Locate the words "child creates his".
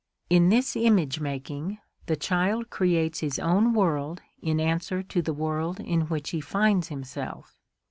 2.15-3.37